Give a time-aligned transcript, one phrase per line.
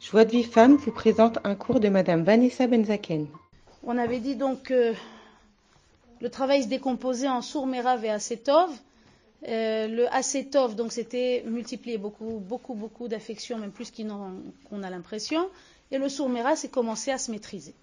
[0.00, 3.26] Joie de vie femme vous présente un cours de Madame Vanessa Benzaken.
[3.82, 4.94] On avait dit donc que
[6.20, 8.70] le travail se décomposait en sourmerav et acétov.
[9.48, 15.50] Euh, le acétov, donc c'était multiplier beaucoup, beaucoup, beaucoup d'affections, même plus qu'on a l'impression.
[15.90, 17.74] Et le sourmera, c'est commencer à se maîtriser.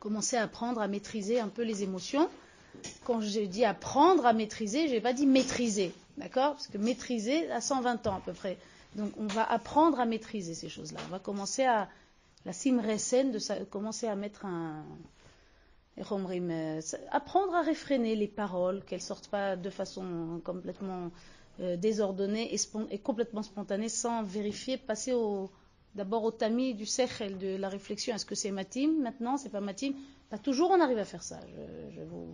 [0.00, 2.30] Commencer à apprendre à maîtriser un peu les émotions.
[3.04, 6.52] Quand je dis apprendre à maîtriser, je n'ai pas dit maîtriser, d'accord?
[6.52, 8.56] Parce que maîtriser à 120 ans à peu près.
[8.96, 11.00] Donc on va apprendre à maîtriser ces choses-là.
[11.06, 11.88] On va commencer à
[12.44, 14.84] la simresen de commencer à mettre un
[16.00, 21.10] euh, apprendre à réfréner les paroles, qu'elles sortent pas de façon complètement
[21.60, 25.12] euh, désordonnée et, complètement spontanée, sans vérifier, passer
[25.94, 28.14] d'abord au tamis du sechel, de la réflexion.
[28.14, 29.92] Est-ce que c'est matim maintenant C'est pas matim?
[30.30, 31.40] Pas toujours on arrive à faire ça.
[31.94, 32.28] Je, vous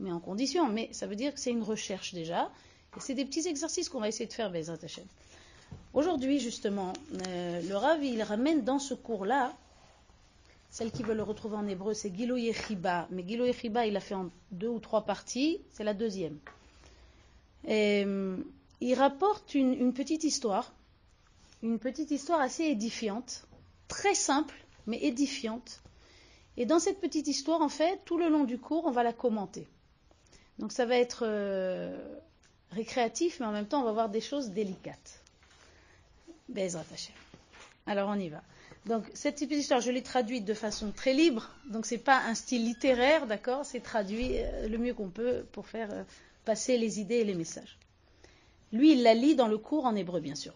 [0.00, 2.50] mets en condition, mais ça veut dire que c'est une recherche déjà.
[2.96, 5.04] Et c'est des petits exercices qu'on va essayer de faire, Bezrat Hashem.
[5.94, 6.92] Aujourd'hui, justement,
[7.26, 9.56] euh, le Rav, il ramène dans ce cours-là,
[10.70, 13.08] celle qui veut le retrouver en hébreu, c'est Gilo Yechiba.
[13.10, 16.38] Mais Gilo Yechiba, il a fait en deux ou trois parties, c'est la deuxième.
[17.68, 18.36] Euh,
[18.80, 20.72] il rapporte une, petite histoire,
[21.62, 23.46] une petite histoire assez édifiante,
[23.88, 24.54] très simple,
[24.86, 25.80] mais édifiante.
[26.56, 29.12] Et dans cette petite histoire, en fait, tout le long du cours, on va la
[29.12, 29.66] commenter.
[30.58, 31.96] Donc ça va être euh,
[32.72, 35.22] récréatif, mais en même temps, on va voir des choses délicates.
[36.48, 36.84] Bezrat
[37.86, 38.42] Alors on y va.
[38.86, 41.50] Donc cette petite histoire, je l'ai traduite de façon très libre.
[41.66, 43.64] Donc c'est pas un style littéraire, d'accord?
[43.64, 46.02] C'est traduit euh, le mieux qu'on peut pour faire euh,
[46.44, 47.78] passer les idées et les messages.
[48.72, 50.54] Lui, il la lit dans le cours en hébreu, bien sûr.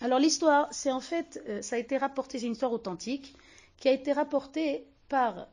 [0.00, 3.34] Alors l'histoire, c'est en fait, euh, ça a été rapporté, c'est une histoire authentique
[3.76, 5.48] qui a été rapportée par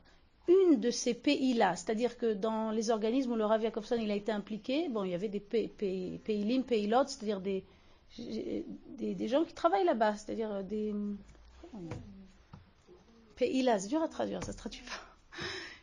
[0.48, 4.32] une de ces pays-là, c'est-à-dire que dans les organismes où le Rav Jacobson a été
[4.32, 7.64] impliqué, bon, il y avait des pays, pays, pays, pays c'est-à-dire des,
[8.18, 10.94] des, gens qui travaillent là-bas, c'est-à-dire des
[13.64, 15.10] là, c'est dur à traduire, ça se traduit pas.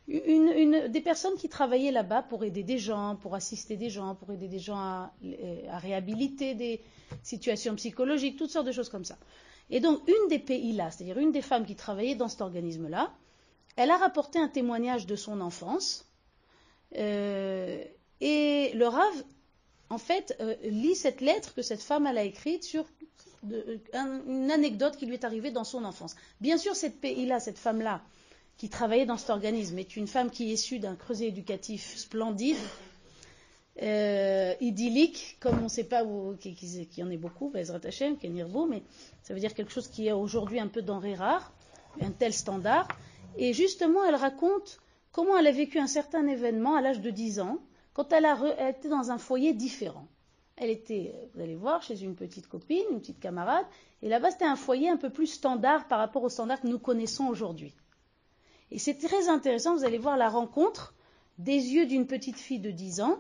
[0.09, 4.31] Une, des personnes qui travaillaient là-bas pour aider des gens, pour assister des gens, pour
[4.31, 5.13] aider des gens à,
[5.79, 6.81] réhabiliter des
[7.25, 9.17] situations psychologiques, toutes sortes de choses comme ça.
[9.69, 13.13] Et donc, une des là, c'est-à-dire une des femmes qui travaillait dans cet organisme-là,
[13.75, 16.07] elle a rapporté un témoignage de son enfance.
[16.97, 17.83] Euh,
[18.21, 19.25] et le Rav
[19.91, 22.85] en fait, euh, lit cette lettre que cette femme a écrite sur
[23.95, 26.17] une anecdote qui lui est arrivée dans son enfance.
[26.41, 28.03] Bien sûr, cette pays-là, cette femme-là,
[28.57, 32.57] qui travaillait dans cet organisme, est une femme qui est issue d'un creuset éducatif splendide,
[33.83, 38.83] euh, idyllique, comme on ne sait pas où, qui, en est beaucoup, Bezrat Hashem, mais
[39.23, 41.53] ça veut dire quelque chose qui est aujourd'hui un peu denrée rare,
[42.01, 42.89] un tel standard.
[43.37, 44.81] Et justement, elle raconte
[45.13, 47.59] comment elle a vécu un certain événement à l'âge de 10 ans,
[47.97, 50.07] quand elle, a était dans un foyer différent.
[50.57, 53.65] Elle était, vous allez voir, chez une petite copine, une petite camarade,
[54.03, 56.79] et là-bas c'était un foyer un peu plus standard par rapport au standard que nous
[56.79, 57.75] connaissons aujourd'hui.
[58.71, 60.95] Et c'est très intéressant, vous allez voir la rencontre
[61.39, 63.19] des yeux d'une petite fille de 10 ans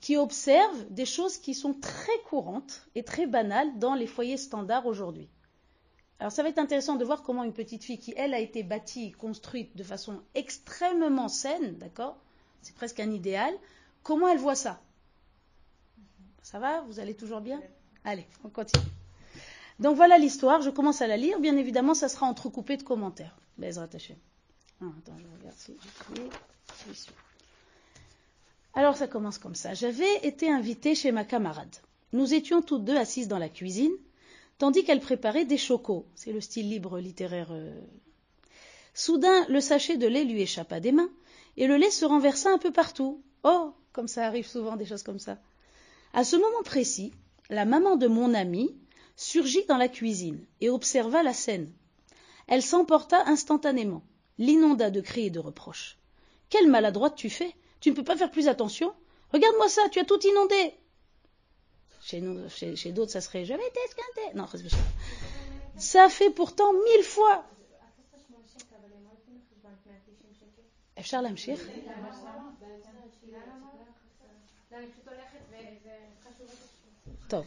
[0.00, 4.86] qui observe des choses qui sont très courantes et très banales dans les foyers standards
[4.86, 5.28] aujourd'hui.
[6.18, 8.64] Alors ça va être intéressant de voir comment une petite fille qui, elle, a été
[8.64, 12.18] bâtie, construite de façon extrêmement saine, d'accord?
[12.62, 13.54] C'est presque un idéal,
[14.02, 14.80] Comment elle voit ça?
[16.42, 16.80] Ça va?
[16.82, 17.60] Vous allez toujours bien?
[18.04, 18.84] Allez, on continue.
[19.78, 21.38] Donc voilà l'histoire, je commence à la lire.
[21.40, 23.36] Bien évidemment, ça sera entrecoupé de commentaires.
[23.60, 24.16] Rattacher.
[24.80, 25.76] Ah, attends, je regarde si
[26.86, 27.12] j'ai
[28.74, 29.74] Alors ça commence comme ça.
[29.74, 31.74] J'avais été invitée chez ma camarade.
[32.12, 33.92] Nous étions toutes deux assises dans la cuisine,
[34.58, 36.06] tandis qu'elle préparait des chocos.
[36.14, 37.48] C'est le style libre littéraire.
[37.50, 37.78] Euh.
[38.94, 41.10] Soudain, le sachet de lait lui échappa des mains,
[41.56, 43.22] et le lait se renversa un peu partout.
[43.42, 45.38] Oh comme ça arrive souvent des choses comme ça.
[46.12, 47.12] À ce moment précis,
[47.50, 48.72] la maman de mon ami
[49.16, 51.68] surgit dans la cuisine et observa la scène.
[52.46, 54.04] Elle s'emporta instantanément,
[54.38, 55.98] l'inonda de cris et de reproches.
[56.48, 58.94] Quelle maladroite tu fais Tu ne peux pas faire plus attention
[59.32, 60.74] Regarde-moi ça, tu as tout inondé
[62.00, 64.36] Chez, chez, d'autres, ça serait J'avais été esquinté.
[64.36, 64.46] Non,
[65.76, 67.44] ça fait pourtant mille fois.
[77.30, 77.44] Charles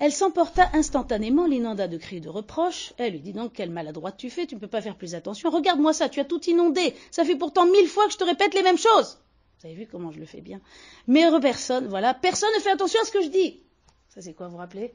[0.00, 2.92] elle s'emporta instantanément, l'inonda de cris de reproches.
[2.98, 5.50] Elle lui dit donc quelle maladroite tu fais, tu ne peux pas faire plus attention.
[5.50, 6.94] Regarde-moi ça, tu as tout inondé.
[7.10, 9.18] Ça fait pourtant mille fois que je te répète les mêmes choses.
[9.58, 10.60] Vous avez vu comment je le fais bien.
[11.08, 13.60] Mais personne, voilà, personne ne fait attention à ce que je dis.
[14.08, 14.94] Ça c'est quoi, vous vous rappelez?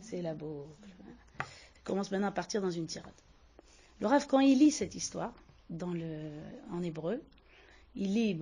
[0.00, 0.68] C'est la boucle.
[1.38, 1.46] Elle
[1.84, 3.10] commence maintenant à partir dans une tirade.
[4.00, 5.32] Le quand il lit cette histoire
[5.70, 6.30] dans le,
[6.72, 7.22] en hébreu,
[7.94, 8.38] il lit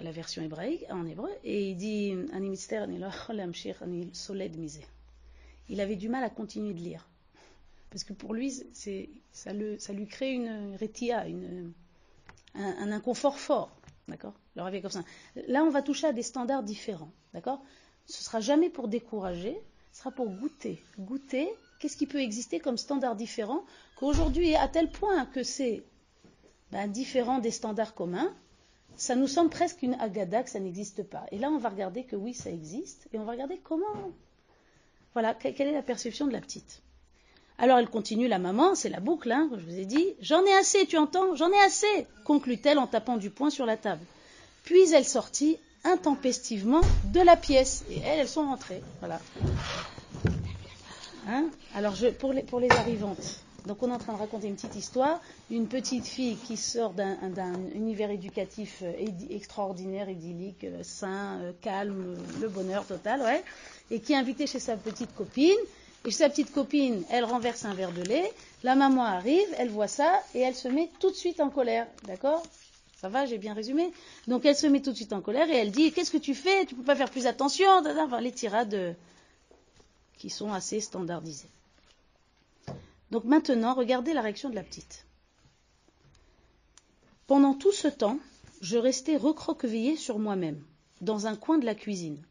[0.00, 2.14] la version hébraïque en hébreu et il dit
[5.68, 7.08] il avait du mal à continuer de lire.
[7.90, 8.52] Parce que pour lui,
[9.32, 11.26] ça, lui crée une rétia,
[12.54, 13.76] un, inconfort fort.
[14.08, 14.34] D'accord?
[14.56, 17.12] Là, on va toucher à des standards différents.
[17.34, 17.62] D'accord?
[18.06, 19.56] Ce ne sera jamais pour décourager,
[19.92, 20.82] ce sera pour goûter.
[20.98, 21.48] Goûter,
[21.78, 23.64] qu'est-ce qui peut exister comme standard différent
[23.96, 25.82] qu'aujourd'hui, à tel point que c'est
[26.70, 28.34] ben, différent des standards communs,
[28.96, 31.24] ça nous semble presque une agada que ça n'existe pas.
[31.32, 34.12] Et là, on va regarder que oui, ça existe, et on va regarder comment.
[35.12, 36.82] Voilà, quelle est la perception de la petite.
[37.58, 40.14] Alors elle continue, la maman, c'est la boucle, hein, je vous ai dit.
[40.20, 41.36] J'en ai assez, tu entends?
[41.36, 44.04] J'en ai assez, conclut-elle en tapant du poing sur la table.
[44.64, 46.80] Puis elle sortit intempestivement
[47.12, 47.84] de la pièce.
[47.90, 48.82] Et elles, elles sont rentrées.
[49.00, 49.20] Voilà.
[51.28, 51.46] Hein?
[51.74, 54.74] Alors pour, les, pour les arrivantes, donc on est en train de raconter une petite
[54.74, 55.20] histoire
[55.50, 58.92] d'une petite fille qui sort d'un univers éducatif euh,
[59.30, 63.44] extraordinaire, idyllique, euh, sain, euh, calme, le bonheur total, ouais,
[63.90, 65.58] et qui est invitée chez sa petite copine.
[66.04, 68.32] Et sa petite copine, elle renverse un verre de lait.
[68.64, 71.86] La maman arrive, elle voit ça et elle se met tout de suite en colère,
[72.08, 72.42] d'accord?
[73.00, 73.92] Ça va, j'ai bien résumé.
[74.26, 76.34] Donc elle se met tout de suite en colère et elle dit Qu'est-ce que tu
[76.34, 76.66] fais?
[76.66, 77.66] Tu peux pas faire plus attention?
[77.98, 78.96] Enfin, les tirades
[80.18, 81.48] qui sont assez standardisées.
[83.12, 85.04] Donc maintenant, regardez la réaction de la petite.
[87.26, 88.18] Pendant tout ce temps,
[88.62, 90.64] je restais recroquevillée sur moi-même,
[91.02, 92.24] dans un coin de la cuisine,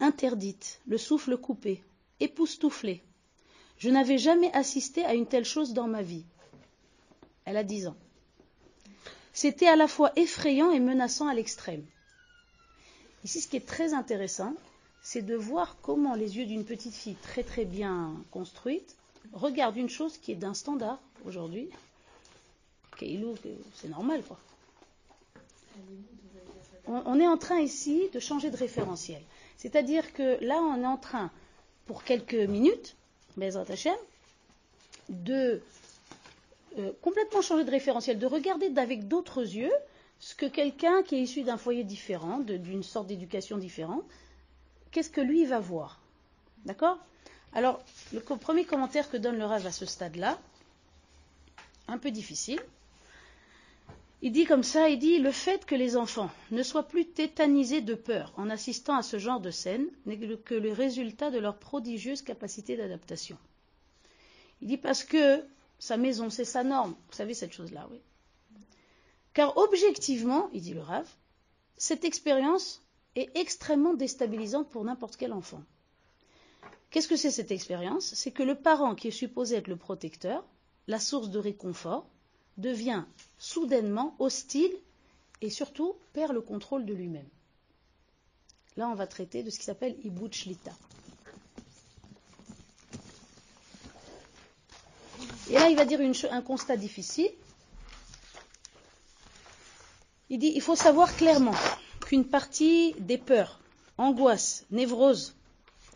[0.00, 1.84] interdite, le souffle coupé,
[2.18, 3.00] époustouflée.
[3.78, 6.24] Je n'avais jamais assisté à une telle chose dans ma vie.
[7.44, 7.96] Elle a dix ans.
[9.32, 11.86] C'était à la fois effrayant et menaçant à l'extrême.
[13.22, 14.54] Ici, ce qui est très intéressant,
[15.00, 18.97] c'est de voir comment les yeux d'une petite fille très très bien construite
[19.32, 21.68] regarde une chose qui est d'un standard aujourd'hui.
[23.74, 24.38] C'est normal, quoi.
[26.86, 29.20] On, est en train ici de changer de référentiel.
[29.56, 31.30] C'est-à-dire que là, on est en train,
[31.86, 32.96] pour quelques minutes,
[35.08, 35.60] de
[36.78, 39.72] euh, complètement changer de référentiel, de regarder avec d'autres yeux
[40.18, 44.04] ce que quelqu'un qui est issu d'un foyer différent, d'une sorte d'éducation différente,
[44.90, 46.00] qu'est-ce que lui va voir.
[46.64, 46.98] D'accord?
[47.52, 50.38] Alors, le premier commentaire que donne le Rav à ce stade-là,
[51.88, 52.60] un peu difficile,
[54.20, 57.80] il dit comme ça, il dit le fait que les enfants ne soient plus tétanisés
[57.80, 61.56] de peur en assistant à ce genre de scène n'est que le résultat de leur
[61.56, 63.38] prodigieuse capacité d'adaptation.
[64.60, 65.44] Il dit parce que
[65.78, 66.96] sa maison, c'est sa norme.
[67.08, 68.00] Vous savez cette chose-là, oui.
[69.34, 71.08] Car objectivement, il dit le Rav,
[71.76, 72.82] cette expérience
[73.14, 75.62] est extrêmement déstabilisante pour n'importe quel enfant.
[76.90, 78.14] Qu'est-ce que c'est cette expérience?
[78.14, 80.44] C'est que le parent qui est supposé être le protecteur,
[80.86, 82.06] la source de réconfort,
[82.56, 83.04] devient
[83.38, 84.72] soudainement hostile
[85.42, 87.28] et surtout perd le contrôle de lui-même.
[88.76, 90.72] Là, on va traiter de ce qui s'appelle Ibut Shlita.
[95.50, 96.00] Et là, il va dire
[96.30, 97.30] un constat difficile.
[100.30, 101.54] Il dit il faut savoir clairement
[102.06, 103.58] qu'une partie des peurs,
[103.96, 105.34] angoisses, névroses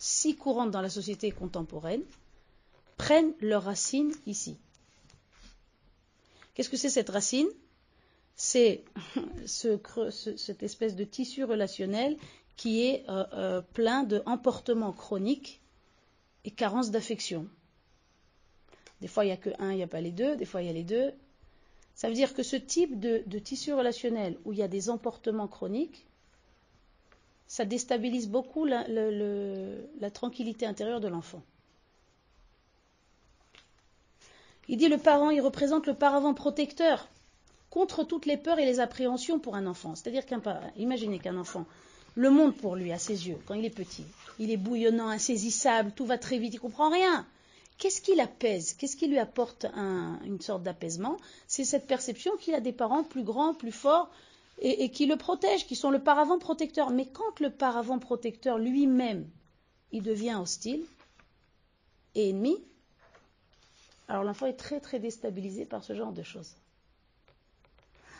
[0.02, 2.02] si courantes dans la société contemporaine,
[2.96, 4.56] prennent leurs racines ici.
[6.54, 7.46] Qu'est-ce que c'est cette racine?
[8.34, 8.82] C'est
[9.46, 12.16] cette espèce de tissu relationnel
[12.56, 15.60] qui est euh, euh, plein de emportements chroniques
[16.44, 17.46] et carence d'affection.
[19.02, 20.34] Des fois, il n'y a que un, il n'y a pas les deux.
[20.34, 21.12] Des fois, il y a les deux.
[21.94, 25.46] Ça veut dire que ce type de tissu relationnel où il y a des emportements
[25.46, 26.06] chroniques,
[27.53, 31.43] ça déstabilise beaucoup la, tranquillité intérieure de l'enfant.
[34.69, 37.09] Il dit le parent, il représente le paravent protecteur
[37.69, 39.94] contre toutes les peurs et les appréhensions pour un enfant.
[39.94, 40.41] C'est-à-dire qu'un
[40.79, 41.67] imaginez qu'un enfant,
[42.15, 44.06] le monde pour lui, à ses yeux, quand il est petit,
[44.39, 47.27] il est bouillonnant, insaisissable, tout va très vite, il comprend rien.
[47.77, 48.73] Qu'est-ce qui l'apaise?
[48.73, 49.67] Qu'est-ce qui lui apporte
[50.25, 51.19] une sorte d'apaisement?
[51.49, 54.11] C'est cette perception qu'il a des parents plus grands, plus forts,
[54.64, 56.90] et, qui le protègent, qui sont le paravent protecteur.
[56.90, 59.28] Mais quand le paravent protecteur lui-même,
[59.90, 60.84] il devient hostile
[62.14, 62.56] et ennemi,
[64.06, 66.54] alors l'enfant est très très déstabilisé par ce genre de choses.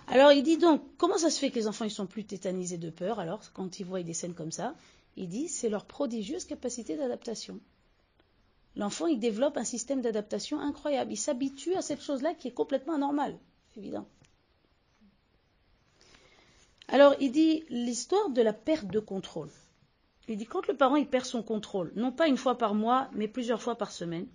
[0.09, 2.79] Alors il dit donc, comment ça se fait que les enfants ils sont plus tétanisés
[2.79, 4.75] de peur alors quand ils voient des scènes comme ça?
[5.17, 7.61] Il dit, c'est leur prodigieuse capacité d'adaptation.
[8.75, 11.13] L'enfant il développe un système d'adaptation incroyable.
[11.13, 13.39] Il s'habitue à cette chose-là qui est complètement anormale,
[13.77, 14.07] évident.
[16.89, 19.51] Alors, il dit l'histoire de la perte de contrôle.
[20.29, 23.09] Il dit quand le parent il perd son contrôle, non pas une fois par mois,
[23.13, 24.27] mais plusieurs fois par semaine,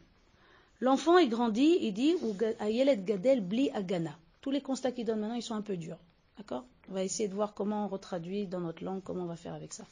[0.82, 4.18] l'enfant il grandit, il dit ou Ayelet Gadel bli agana.
[4.42, 5.98] Tous les constats qu'il donne maintenant, ils sont un peu durs.
[6.38, 6.66] D'accord?
[6.90, 9.54] On va essayer de voir comment on retraduit dans notre langue, comment on va faire
[9.54, 9.86] avec ça.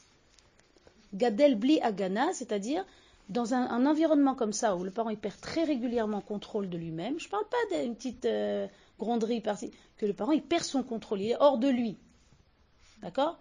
[1.13, 2.85] Gadel bli agana, c'est-à-dire
[3.29, 7.19] dans un, environnement comme ça, où le parent il perd très régulièrement contrôle de lui-même,
[7.19, 8.67] je ne parle pas d'une petite euh,
[8.99, 11.97] gronderie par-ci, que le parent il perd son contrôle, il est hors de lui.
[13.01, 13.39] D'accord?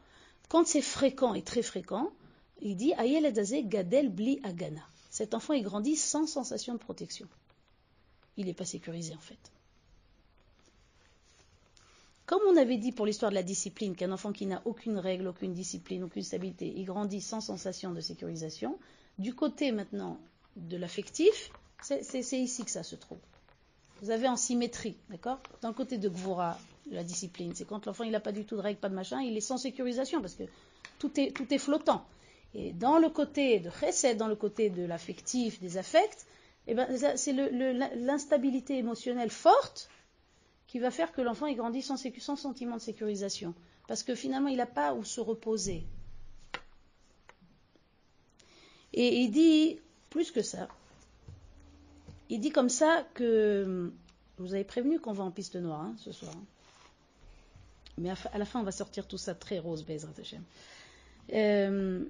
[0.48, 2.12] Quand c'est fréquent et très fréquent,
[2.60, 3.32] il dit Ayel
[3.68, 4.86] gadel bli agana.
[5.10, 7.28] Cet enfant il grandit sans sensation de protection.
[8.36, 9.52] Il n'est pas sécurisé en fait.
[12.26, 15.28] Comme on avait dit pour l'histoire de la discipline, qu'un enfant qui n'a aucune règle,
[15.28, 18.78] aucune discipline, aucune stabilité, il grandit sans sensation de sécurisation,
[19.18, 20.18] du côté maintenant
[20.56, 21.50] de l'affectif,
[21.82, 23.18] c'est ici que ça se trouve.
[24.00, 25.38] Vous avez en symétrie, d'accord?
[25.60, 26.58] D'un côté de Gvura,
[26.90, 29.20] la discipline, c'est quand l'enfant il n'a pas du tout de règle, pas de machin,
[29.22, 30.44] il est sans sécurisation parce que
[30.98, 32.06] tout est, tout est flottant.
[32.54, 36.26] Et dans le côté de Chesed, dans le côté de l'affectif, des affects,
[36.66, 39.90] eh ben, c'est l'instabilité émotionnelle forte
[40.66, 43.54] qui va faire que l'enfant il grandit sans, sans sentiment de sécurisation.
[43.86, 45.84] Parce que finalement, il n'a pas où se reposer.
[48.92, 50.68] Et il dit, plus que ça,
[52.30, 53.92] il dit comme ça que,
[54.38, 56.32] vous avez prévenu qu'on va en piste noire hein, ce soir.
[56.34, 56.44] Hein.
[57.96, 60.12] Mais à la fin, on va sortir tout ça très rose, Bezrat
[61.32, 62.04] euh,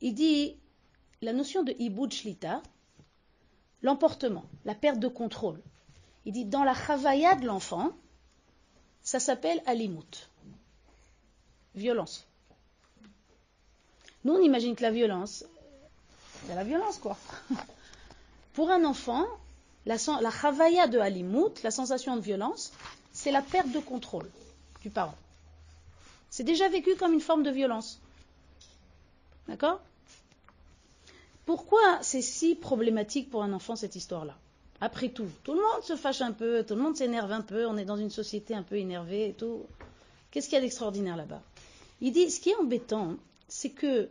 [0.00, 0.56] il dit,
[1.22, 2.12] la notion de ibud
[3.82, 5.60] l'emportement, la perte de contrôle.
[6.26, 7.92] Il dit dans la chavaya de l'enfant,
[9.02, 10.28] ça s'appelle alimut,
[11.74, 12.26] violence.
[14.24, 15.44] Nous, on imagine que la violence,
[16.46, 17.16] c'est la violence, quoi.
[18.52, 19.24] Pour un enfant,
[19.86, 22.72] la, la chavaya de alimut, la sensation de violence,
[23.12, 24.28] c'est la perte de contrôle
[24.82, 25.16] du parent.
[26.30, 28.00] C'est déjà vécu comme une forme de violence.
[29.48, 29.80] D'accord?
[31.44, 34.36] Pourquoi c'est si problématique pour un enfant cette histoire-là?
[34.80, 37.66] Après tout, tout le monde se fâche un peu, tout le monde s'énerve un peu,
[37.66, 39.66] on est dans une société un peu énervée et tout.
[40.30, 41.42] Qu'est-ce qu'il y a d'extraordinaire là-bas?
[42.00, 43.16] Il dit, ce qui est embêtant,
[43.48, 44.08] c'est que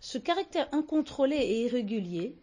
[0.00, 2.34] ce caractère incontrôlé et irrégulier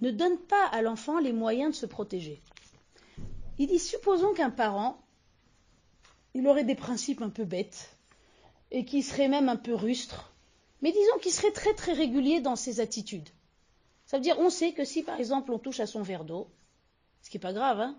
[0.00, 2.40] ne donne pas à l'enfant les moyens de se protéger.
[3.58, 5.01] Il dit, supposons qu'un parent,
[6.34, 7.96] il aurait des principes un peu bêtes
[8.70, 10.32] et qui serait même un peu rustre,
[10.80, 13.28] mais disons qu'il serait très très régulier dans ses attitudes.
[14.06, 16.48] Ça veut dire, on sait que si par exemple on touche à son verre d'eau,
[17.22, 17.80] ce qui n'est pas grave.
[17.80, 17.96] Hein.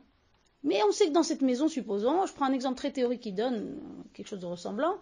[0.63, 3.33] Mais on sait que dans cette maison, supposons, je prends un exemple très théorique qui
[3.33, 3.79] donne
[4.13, 4.95] quelque chose de ressemblant,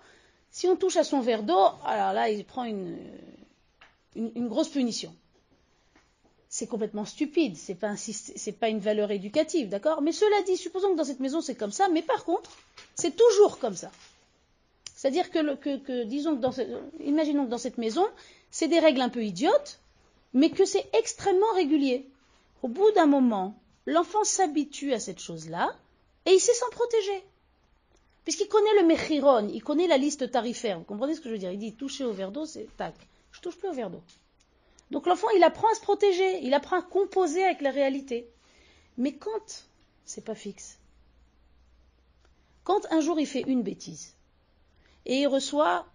[0.49, 2.97] si on touche à son verre d'eau, alors là, il prend une,
[4.15, 5.15] une, grosse punition.
[6.53, 7.95] C'est complètement stupide, c'est pas,
[8.59, 10.01] pas une valeur éducative, d'accord?
[10.01, 12.51] Mais cela dit, supposons que dans cette maison c'est comme ça, mais par contre,
[12.93, 13.89] c'est toujours comme ça.
[14.93, 16.37] C'est-à-dire que, disons
[16.99, 18.05] imaginons que dans cette maison,
[18.51, 19.79] c'est des règles un peu idiotes,
[20.33, 22.05] mais que c'est extrêmement régulier.
[22.63, 23.55] Au bout d'un moment,
[23.85, 25.73] l'enfant s'habitue à cette chose-là
[26.25, 27.23] et il sait s'en protéger.
[28.25, 30.79] Puisqu'il connaît le mechiron, il connaît la liste tarifaire.
[30.79, 31.53] Vous comprenez ce que je veux dire?
[31.53, 32.93] Il dit toucher au verre d'eau, c'est tac.
[33.31, 34.01] Je touche plus au verre d'eau.
[34.91, 38.29] Donc l'enfant, il apprend à se protéger, il apprend à composer avec la réalité.
[38.97, 39.65] Mais quand
[40.05, 40.79] c'est pas fixe,
[42.63, 44.15] quand un jour il fait une bêtise
[45.05, 45.85] et il reçoit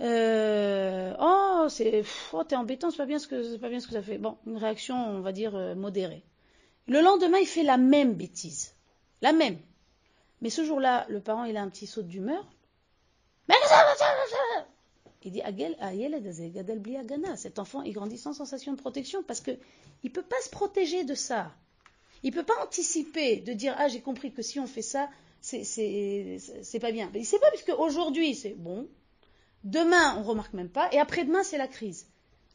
[0.00, 3.92] euh, oh c'est oh, t'es embêtant, c'est pas bien ce que pas bien ce que
[3.92, 4.18] ça fait.
[4.18, 6.24] Bon, une réaction, on va dire euh, modérée.
[6.88, 8.74] Le lendemain, il fait la même bêtise.
[9.20, 9.58] La même.
[10.40, 12.44] Mais ce jour-là, le parent, il a un petit saut d'humeur.
[15.24, 15.42] Il dit
[17.36, 19.58] Cet enfant, il grandit sans sensation de protection parce qu'il
[20.04, 21.52] ne peut pas se protéger de ça.
[22.22, 25.08] Il ne peut pas anticiper de dire Ah, j'ai compris que si on fait ça,
[25.40, 27.10] c'est pas bien.
[27.14, 28.88] Il ne sait pas, puisque aujourd'hui, c'est bon.
[29.64, 30.92] Demain, on ne remarque même pas.
[30.92, 32.06] Et après-demain, c'est la crise.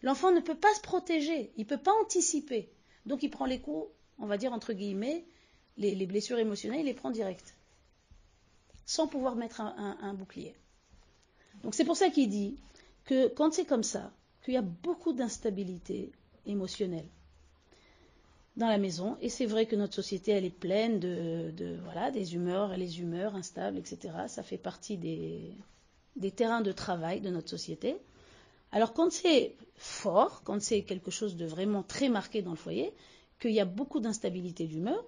[0.01, 1.51] L'enfant ne peut pas se protéger.
[1.57, 2.69] Il ne peut pas anticiper.
[3.05, 3.87] Donc, il prend les coups
[4.19, 5.25] on va dire entre guillemets,
[5.77, 7.55] les, blessures émotionnelles, il les prend direct,
[8.85, 10.55] sans pouvoir mettre un, bouclier.
[11.63, 12.57] Donc c'est pour ça qu'il dit
[13.05, 14.11] que quand c'est comme ça,
[14.43, 16.11] qu'il y a beaucoup d'instabilité
[16.45, 17.07] émotionnelle
[18.55, 22.33] dans la maison, et c'est vrai que notre société, elle est pleine de, voilà, des
[22.33, 24.13] humeurs, les humeurs instables, etc.
[24.27, 25.53] Ça fait partie des,
[26.15, 27.97] des terrains de travail de notre société.
[28.71, 32.93] Alors quand c'est fort, quand c'est quelque chose de vraiment très marqué dans le foyer,
[33.39, 35.05] qu'il y a beaucoup d'instabilité d'humeur,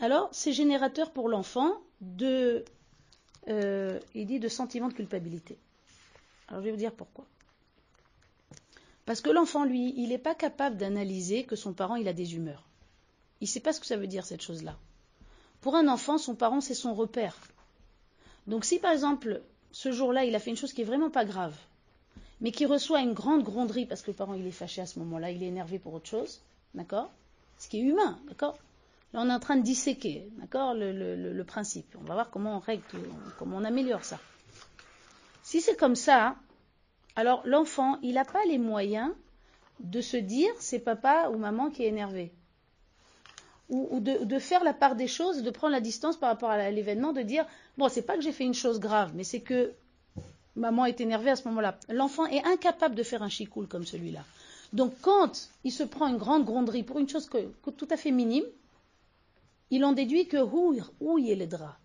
[0.00, 2.64] alors c'est générateur pour l'enfant de,
[3.48, 5.56] euh, il dit, de sentiments de culpabilité.
[6.48, 7.24] Alors je vais vous dire pourquoi.
[9.04, 12.36] Parce que l'enfant, lui, il n'est pas capable d'analyser que son parent, il a des
[12.36, 12.64] humeurs.
[13.40, 14.76] Il ne sait pas ce que ça veut dire, cette chose-là.
[15.60, 17.36] Pour un enfant, son parent, c'est son repère.
[18.46, 21.24] Donc si, par exemple, ce jour-là, il a fait une chose qui est vraiment pas
[21.24, 21.56] grave,
[22.40, 24.98] mais qui reçoit une grande gronderie parce que le parent, il est fâché à ce
[25.00, 26.40] moment-là, il est énervé pour autre chose,
[26.74, 27.10] d'accord?
[27.58, 28.58] Ce qui est humain, d'accord?
[29.12, 31.96] Là, on est en train de disséquer, d'accord, le, principe.
[32.00, 32.82] On va voir comment on règle,
[33.38, 34.18] comment on améliore ça.
[35.42, 36.36] Si c'est comme ça,
[37.16, 39.10] alors l'enfant, il n'a pas les moyens
[39.80, 42.32] de se dire c'est papa ou maman qui est énervé.
[43.68, 47.14] Ou, de, faire la part des choses, de prendre la distance par rapport à l'événement,
[47.14, 47.46] de dire
[47.78, 49.72] bon, c'est pas que j'ai fait une chose grave, mais c'est que
[50.56, 51.78] maman est énervée à ce moment-là.
[51.88, 54.24] L'enfant est incapable de faire un chicoule comme celui-là.
[54.74, 57.30] Donc quand il se prend une grande gronderie pour une chose
[57.62, 58.44] tout à fait minime,
[59.70, 61.78] il en déduit que où est le drap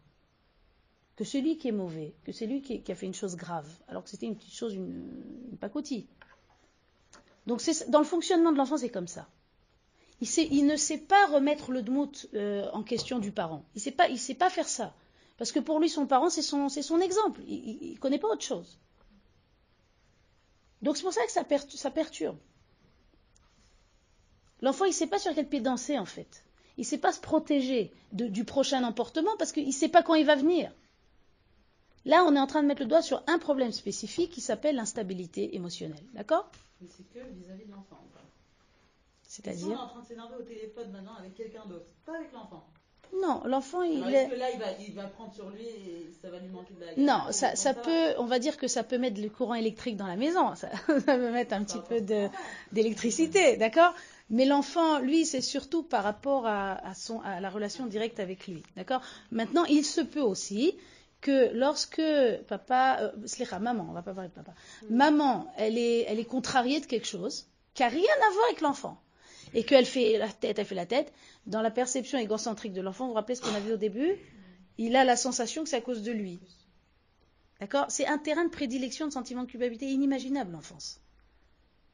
[1.18, 4.04] que celui qui est mauvais, que c'est lui qui, a fait une chose grave, alors
[4.04, 6.08] que c'était une petite chose, une, pacotille.
[7.48, 9.28] Donc dans le fonctionnement de l'enfant, c'est comme ça.
[10.22, 13.66] Il, ne sait pas remettre le dmout euh, en question du parent.
[13.76, 14.96] Il ne sait, pas faire ça.
[15.38, 16.68] Parce que pour lui, son parent, c'est son,
[17.00, 17.42] exemple.
[17.48, 18.80] Il ne connaît pas autre chose.
[20.84, 22.38] Donc c'est pour ça que ça, perturbe.
[24.62, 26.44] L'enfant, il ne sait pas sur quel pied danser, en fait.
[26.78, 30.16] Il ne sait pas se protéger du prochain emportement parce qu'il ne sait pas quand
[30.16, 30.72] il va venir.
[32.06, 34.76] Là, on est en train de mettre le doigt sur un problème spécifique qui s'appelle
[34.76, 36.04] l'instabilité émotionnelle.
[36.14, 36.50] D'accord?
[36.80, 37.98] Mais c'est que vis-à-vis de l'enfant.
[39.28, 39.68] C'est-à-dire?
[39.68, 42.66] On est en train de s'énerver au téléphone maintenant avec quelqu'un d'autre, pas avec l'enfant.
[43.22, 44.24] Non, l'enfant, il est.
[44.24, 44.48] Est-ce que là,
[44.80, 48.14] il va, prendre sur lui et ça va lui manquer de la Non, ça, peut,
[48.18, 50.56] on va dire que ça peut mettre le courant électrique dans la maison.
[50.56, 52.02] Ça, peut mettre un petit peu
[52.72, 53.94] d'électricité, d'accord?
[54.30, 58.64] Mais l'enfant, lui, c'est surtout par rapport à, son, à la relation directe avec lui.
[58.76, 59.02] D'accord?
[59.32, 60.76] Maintenant, il se peut aussi
[61.22, 62.02] que lorsque
[62.48, 64.54] papa, euh, maman, on va pas parler de papa,
[64.90, 68.62] maman, elle est, elle est contrariée de quelque chose qui n'a rien à voir avec
[68.62, 69.02] l'enfant,
[69.54, 71.14] et qu'elle fait la tête, elle fait la tête,
[71.46, 74.16] dans la perception égocentrique de l'enfant, vous vous rappelez ce qu'on a vu au début?
[74.78, 76.40] Il a la sensation que c'est à cause de lui.
[77.60, 77.86] D'accord?
[77.90, 81.00] C'est un terrain de prédilection de sentiment de culpabilité inimaginable, l'enfance.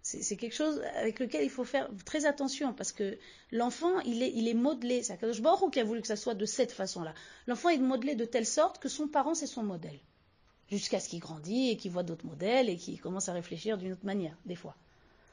[0.03, 3.17] C'est quelque chose avec lequel il faut faire très attention parce que
[3.51, 5.01] l'enfant, il est, il est modelé.
[5.01, 7.13] C'est Akadosh Baruch qui a voulu que ça soit de cette façon-là.
[7.47, 9.97] L'enfant est modelé de telle sorte que son parent, c'est son modèle.
[10.69, 13.93] Jusqu'à ce qu'il grandit et qu'il voit d'autres modèles et qu'il commence à réfléchir d'une
[13.93, 14.75] autre manière, des fois.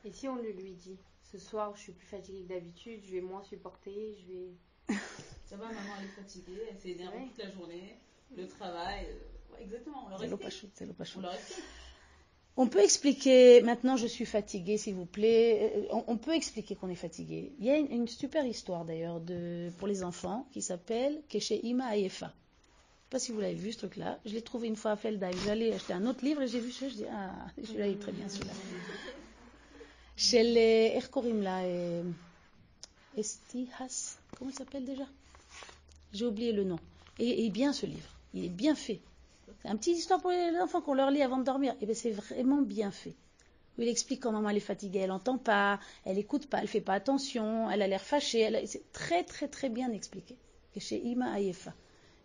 [0.05, 0.99] Et si on le lui dit
[1.33, 4.97] Ce soir, je suis plus fatiguée que d'habitude, je vais moins supporter, je vais.
[5.47, 7.99] ça va, maman, elle est fatiguée, elle s'est énervée toute la journée,
[8.37, 9.07] le travail.
[9.09, 10.71] Euh, exactement, on leur explique.
[10.75, 11.65] C'est On leur explique.
[12.57, 16.89] On peut expliquer, maintenant je suis fatiguée s'il vous plaît, euh, on, peut expliquer qu'on
[16.89, 17.53] est fatigué.
[17.59, 19.21] Il y a une, super histoire d'ailleurs
[19.79, 21.23] pour les enfants qui s'appelle
[21.63, 22.27] Ima Ayefa.
[22.27, 24.19] Je ne sais pas si vous l'avez vu ce truc-là.
[24.25, 25.33] Je l'ai trouvé une fois à Feldheim.
[25.45, 26.89] J'allais acheter un autre livre et j'ai vu ça.
[26.89, 27.33] Je dis, ah,
[27.65, 28.53] celui-là est très bien celui-là.
[30.17, 31.45] Chez les Erkorim
[33.17, 35.07] Estihas, comment il s'appelle déjà?
[36.13, 36.79] J'ai oublié le nom.
[37.19, 38.17] Et bien ce livre.
[38.35, 39.01] Il est bien fait.
[39.63, 41.73] C'est un petit histoire pour les enfants qu'on leur lit avant de dormir.
[41.75, 43.15] Et eh bien c'est vraiment bien fait.
[43.79, 46.81] il explique quand maman elle est fatiguée, elle n'entend pas, elle n'écoute pas, elle fait
[46.81, 48.67] pas attention, elle a l'air fâchée.
[48.67, 50.37] C'est très très très bien expliqué.
[50.77, 51.75] Et chez Ima Ayefa.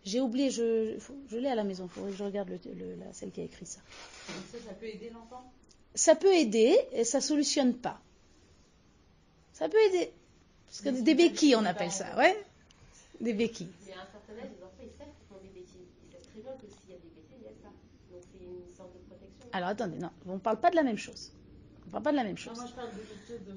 [0.04, 0.96] J'ai oublié, je,
[1.28, 3.66] je l'ai à la maison, il faudrait que je regarde la, celle qui a écrit
[3.66, 3.80] ça.
[4.52, 5.42] Ça, ça peut aider l'enfant?
[5.96, 7.98] Ça peut aider, et ça solutionne pas.
[9.52, 10.12] Ça peut aider.
[10.66, 12.40] Parce que des béquilles, on appelle ça, ouais
[13.20, 13.72] Des béquilles.
[19.56, 21.32] Alors attendez, non, on ne parle pas de la même chose.
[21.84, 22.62] On ne parle pas de la même chose.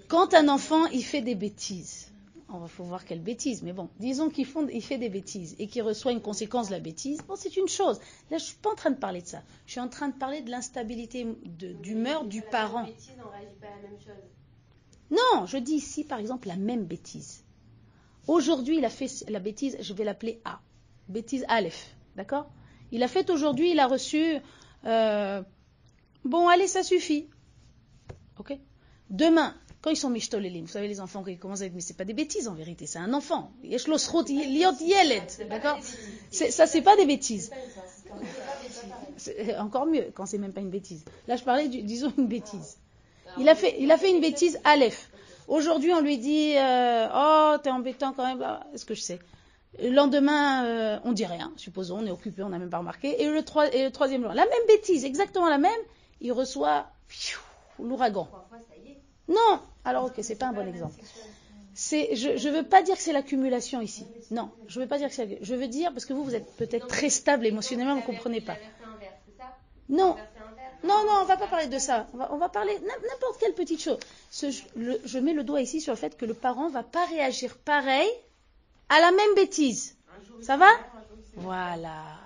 [0.08, 2.14] Quand un enfant, il fait des bêtises,
[2.48, 5.82] on va faut voir quelle bêtise, mais bon, disons qu'il fait des bêtises et qu'il
[5.82, 8.00] reçoit une conséquence de la bêtise, bon, c'est une chose.
[8.32, 9.44] Là, je ne suis pas en train de parler de ça.
[9.66, 12.88] Je suis en train de parler de l'instabilité d'humeur du parent.
[15.12, 17.44] Non, je dis ici, par exemple, la même bêtise.
[18.28, 20.62] Aujourd'hui, il a fait la bêtise, je vais l'appeler A.
[21.10, 21.94] Bêtise Aleph.
[22.16, 22.50] D'accord?
[22.94, 24.38] Il a fait aujourd'hui, il a reçu
[24.86, 25.44] euh,
[26.26, 27.28] Bon, allez, ça suffit.
[28.38, 28.58] Ok
[29.10, 31.96] Demain, quand ils sont mishtolelim, vous savez, les enfants, ils commencent à être, mais c'est
[31.98, 33.52] pas des bêtises en vérité, c'est un enfant.
[35.50, 35.80] D'accord?
[36.32, 37.52] Ça, c'est pas des bêtises.
[39.58, 41.06] Encore mieux quand c'est même pas une bêtise.
[41.28, 42.78] Là, je parlais, disons, une bêtise.
[43.38, 45.10] Il a fait, il a fait une bêtise, Aleph.
[45.48, 48.46] Aujourd'hui, on lui dit, euh, oh, t'es embêtant quand même.
[48.74, 49.20] Est-ce que je sais?
[49.82, 53.22] Le lendemain, euh, on dit rien, supposons, on est occupé, on n'a même pas remarqué.
[53.22, 55.72] Et le troisième jour, la même bêtise, exactement la même,
[56.22, 56.88] il reçoit
[57.80, 58.28] l'ouragan.
[59.28, 61.00] Non, alors ok, c'est pas un bon exemple.
[61.76, 64.06] je ne veux pas dire que c'est l'accumulation ici.
[64.32, 65.40] Non, je veux pas dire que c'est.
[65.42, 68.42] Je veux dire parce que vous, vous êtes peut-être très stable émotionnellement, vous ne comprenez
[68.42, 68.56] pas.
[69.88, 70.16] Non,
[70.84, 72.08] non, non, on va pas parler de ça.
[72.14, 74.00] On va, parler n'importe quelle petite chose.
[74.32, 78.10] je mets le doigt ici sur le fait que le parent va pas réagir pareil
[78.88, 79.98] à la même bêtise.
[80.42, 80.70] Ça va
[81.36, 82.18] Voilà.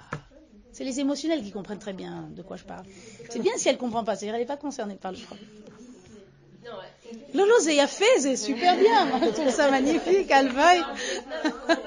[0.73, 2.83] C'est les émotionnels qui comprennent très bien de quoi je parle.
[3.29, 5.37] C'est bien si elle ne comprend pas, c'est-à-dire elle n'est pas concernée par le choix.
[7.33, 9.19] Lolo, c'est fait, c'est super bien.
[9.23, 10.83] Je trouve ça magnifique, elle veuille.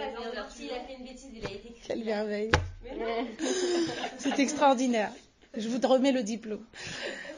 [1.87, 2.51] Quelle merveille.
[4.19, 5.11] C'est extraordinaire.
[5.57, 6.65] Je vous remets le diplôme.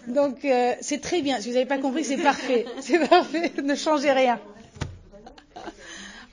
[0.06, 1.40] Donc, euh, c'est très bien.
[1.40, 2.66] Si vous n'avez pas compris, c'est parfait.
[2.80, 3.52] C'est parfait.
[3.62, 4.40] Ne changez rien.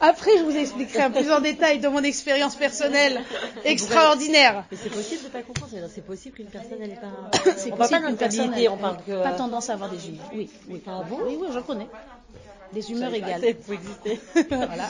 [0.10, 3.22] Après, je vous expliquerai un plus en détail de mon expérience personnelle
[3.64, 4.66] extraordinaire.
[4.72, 5.72] Mais c'est possible de pas comprendre.
[5.94, 7.12] C'est possible qu'une personne elle pas.
[7.58, 9.24] C'est on possible qu'une personne ait on parle que.
[9.24, 10.30] pas tendance à avoir des humeurs.
[10.34, 10.82] Oui, oui.
[10.88, 11.88] Ah bon Oui, oui, j'en connais.
[12.74, 13.56] Des humeurs Je égales.
[13.56, 14.20] pouvait exister.
[14.50, 14.90] voilà.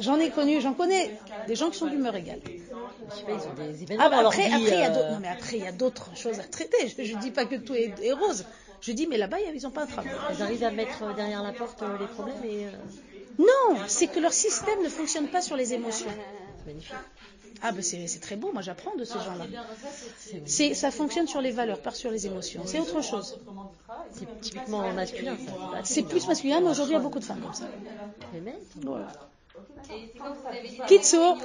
[0.00, 1.10] J'en ai connu, j'en connais
[1.48, 2.40] des gens qui sont d'humeur égale.
[2.44, 5.62] Je sais pas, ils ont des événements Ah bah après, après, il euh, après, il
[5.62, 6.76] y a d'autres choses à traiter.
[6.88, 8.44] Je, je dis pas que tout est, est rose.
[8.80, 10.10] Je dis, mais là-bas, ils n'ont pas un travail.
[10.36, 12.66] Ils arrivent à mettre euh, derrière la porte euh, les problèmes et.
[12.66, 12.70] euh,
[13.38, 16.10] Non, c'est que leur système ne fonctionne pas sur les émotions.
[16.66, 16.94] Magnifique.
[17.62, 19.46] Ah ben c'est c'est très beau, moi j'apprends de ces gens-là.
[20.74, 22.62] Ça fonctionne sur les valeurs, pas sur les émotions.
[22.66, 23.38] C'est autre chose.
[24.12, 25.52] c'est typiquement masculin, ça.
[25.52, 27.68] pas C'est plus masculin, mais aujourd'hui il y a beaucoup de femmes comme ça.
[28.34, 29.08] Mecs Voilà.
[30.90, 31.40] Ignorer.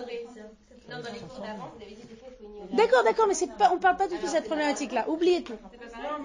[2.74, 5.10] D'accord, d'accord, mais c'est pas, on parle pas du tout de cette problématique-là.
[5.10, 5.58] Oubliez tout.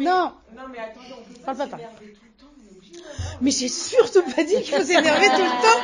[0.01, 1.79] Non, Non, mais attendez, on parle pas.
[3.41, 5.83] Mais j'ai surtout pas dit qu'il faut s'énerver tout le temps.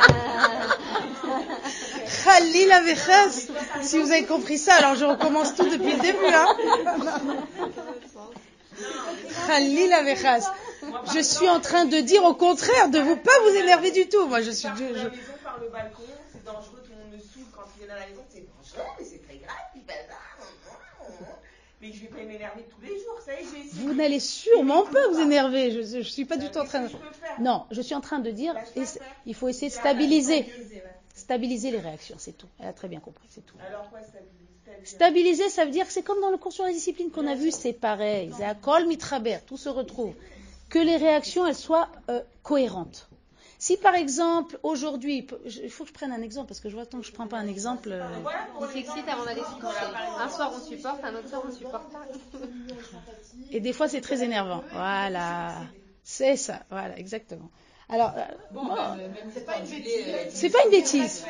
[2.25, 3.49] Khalil Avechas.
[3.83, 6.27] Si vous avez compris ça, alors je recommence tout depuis le début.
[6.27, 6.47] Hein.
[9.47, 10.51] Khalil Avechas.
[11.15, 14.27] Je suis en train de dire au contraire de vous pas vous énerver du tout.
[14.27, 14.69] Moi, je suis
[18.99, 20.17] mais c'est très grave, puis ben là,
[21.83, 23.83] Mais je vais pas m'énerver tous les jours, ça y est, j'ai essayé.
[23.83, 25.73] Vous n'allez sûrement pas vous énerver.
[25.73, 26.89] Je, je suis pas du tout en train de.
[27.41, 28.83] Non, je suis en train de dire, Bah,
[29.27, 30.47] il faut essayer de stabiliser,
[31.15, 32.47] stabiliser les réactions, c'est tout.
[32.61, 33.57] Elle a très bien compris, c'est tout.
[33.67, 34.43] Alors quoi, stabiliser
[34.85, 37.35] Stabiliser, ça veut dire que c'est comme dans le cours sur la discipline qu'on a
[37.35, 38.33] vu, c'est pareil.
[38.37, 40.15] C'est à col mitraber, tout se retrouve.
[40.69, 43.09] Que les réactions, elles soient euh, cohérentes.
[43.63, 45.25] Si par exemple, aujourd'hui,
[45.63, 47.29] il faut que je prenne un exemple, parce que je vois tant que je prends
[47.29, 47.91] pas un exemple.
[47.93, 48.03] euh,
[48.59, 49.87] On s'excite avant d'aller se coucher.
[50.19, 52.05] Un soir on supporte, un autre soir on supporte pas.
[53.53, 54.65] Et des fois, c'est très énervant.
[54.73, 55.55] Voilà.
[56.03, 56.65] C'est ça.
[56.71, 57.53] Voilà, exactement.
[57.89, 58.23] Alors, euh,
[58.53, 58.97] moi,
[59.33, 60.07] C'est pas une bêtise.
[60.31, 61.25] c'est pas une bêtise.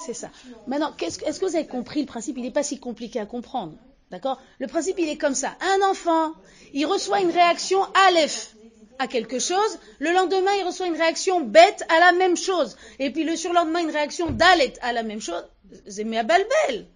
[0.00, 0.28] C'est ça.
[0.66, 2.36] Maintenant, est-ce que vous avez compris le principe?
[2.36, 3.72] Il n'est pas si compliqué à comprendre.
[4.10, 4.38] D'accord?
[4.58, 5.56] Le principe, il est comme ça.
[5.62, 6.34] Un enfant,
[6.74, 8.54] il reçoit une réaction Aleph
[9.00, 13.10] à quelque chose, le lendemain il reçoit une réaction bête à la même chose, et
[13.10, 15.42] puis le surlendemain une réaction dalet à la même chose,
[15.88, 16.86] c'est à balbel.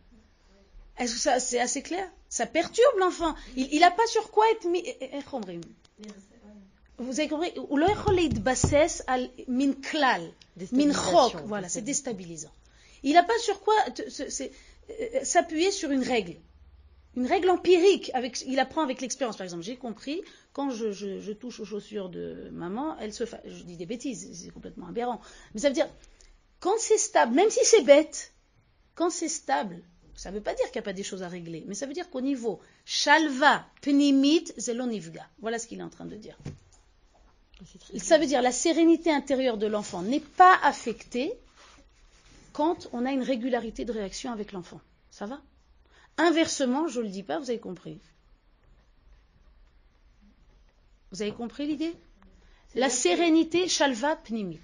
[0.98, 2.06] Est-ce que ça c'est assez clair?
[2.28, 3.34] Ça perturbe l'enfant.
[3.56, 4.82] Il n'a pas sur quoi être mis.
[4.84, 5.60] Eh, eh, eh,
[6.98, 7.52] Vous avez compris?
[9.48, 10.30] Min klal,
[10.72, 10.92] min
[11.46, 12.52] voilà, c'est déstabilisant.
[13.02, 16.36] Il n'a pas sur quoi euh, s'appuyer sur une règle.
[17.16, 18.10] Une règle empirique.
[18.14, 19.36] Avec, il apprend avec l'expérience.
[19.36, 20.22] Par exemple, j'ai compris,
[20.52, 23.40] quand je, je- je touche aux chaussures de maman, elle se fa...
[23.44, 25.20] Je dis des bêtises, c'est complètement aberrant.
[25.54, 25.88] Mais ça veut dire,
[26.60, 28.32] quand c'est stable, même si c'est bête,
[28.94, 29.82] quand c'est stable,
[30.16, 31.86] ça ne veut pas dire qu'il n'y a pas des choses à régler, mais ça
[31.86, 35.26] veut dire qu'au niveau shalva, pnimit, zelonivga.
[35.40, 36.36] Voilà ce qu'il est en train de dire.
[37.98, 41.32] Ça veut dire la sérénité intérieure de l'enfant n'est pas affectée
[42.52, 44.80] quand on a une régularité de réaction avec l'enfant.
[45.10, 45.40] Ça va?
[46.16, 47.98] Inversement, je ne le dis pas, vous avez compris.
[51.10, 51.94] Vous avez compris l'idée?
[52.74, 54.60] La sérénité, shalva pnimit.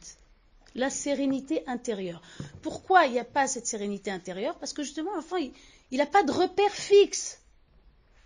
[0.74, 2.22] La sérénité intérieure.
[2.62, 4.56] Pourquoi il n'y a pas cette sérénité intérieure?
[4.58, 7.40] Parce que justement, l'enfant, il n'a pas de repère fixe.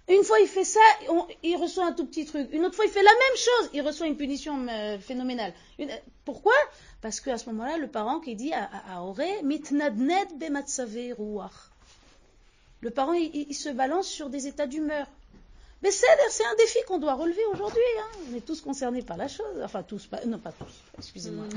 [0.07, 2.51] Une fois il fait ça, on- il reçoit un tout petit truc.
[2.53, 5.55] Une autre fois il fait la même chose, il reçoit une punition euh, phénoménale.
[5.79, 6.53] Une- euh, pourquoi?
[7.01, 11.71] Parce qu'à ce moment-là, le parent qui dit à, Auré, mitnadned bematsave ruach.
[12.85, 15.07] Le parent, il, il- il se balance sur des états d'humeur.
[15.83, 17.83] Mais c'est c'est un défi qu'on doit relever aujourd'hui.
[18.01, 18.09] hein.
[18.31, 19.57] On est tous concernés par la chose.
[19.62, 21.44] Enfin, tous, pas, non pas tous, excusez-moi.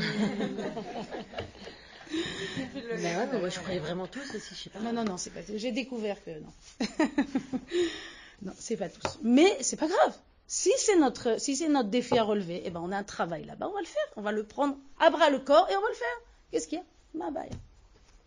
[2.12, 4.80] Mais ouais, mais moi je croyais vraiment tous aussi, je sais pas.
[4.80, 5.42] Non, non, non, c'est pas.
[5.54, 6.54] J'ai découvert que non.
[8.44, 9.20] non, c'est pas tous.
[9.24, 10.14] Mais c'est pas grave.
[10.48, 13.44] Si c'est notre, si c'est notre défi à relever, eh ben on a un travail
[13.44, 14.08] là-bas, on va le faire.
[14.16, 16.18] On va le prendre à bras le corps et on va le faire.
[16.52, 16.86] Qu'est-ce qu'il y a?
[17.14, 17.42] Bah, bah,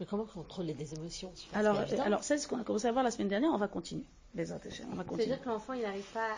[0.00, 3.04] Mais comment contrôler des émotions Alors, euh, alors, c'est ce qu'on a commencé à voir
[3.04, 3.50] la semaine dernière.
[3.52, 4.04] On va continuer.
[4.34, 5.24] Les autres, on va continuer.
[5.26, 6.28] C'est-à-dire que l'enfant, il n'arrive pas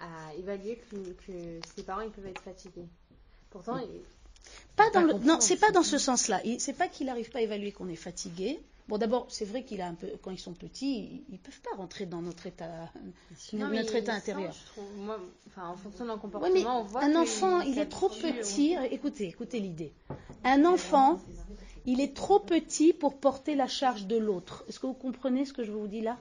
[0.00, 2.86] à, à évaluer que, que ses parents, ils peuvent être fatigués.
[3.50, 4.00] Pourtant, il-
[4.76, 6.40] Pas dans pas le, non, c'est pas dans ce sens-là.
[6.58, 8.60] C'est pas qu'il n'arrive pas à évaluer qu'on est fatigué.
[8.88, 10.98] Bon, d'abord, c'est vrai qu'il a un peu, quand ils sont petits,
[11.28, 12.90] ils, ils peuvent pas rentrer dans notre état,
[13.52, 14.54] Non, notre état intérieur.
[14.72, 17.78] trouve, moi, enfin, en fonction de leur Oui, comportement, mais on voit un enfant, il
[17.78, 18.76] est trop petit.
[18.90, 19.92] Écoutez, écoutez l'idée.
[20.44, 21.20] Un enfant,
[21.86, 24.64] il est trop petit pour porter la charge de l'autre.
[24.68, 26.18] Est-ce que vous comprenez ce que je vous dis là?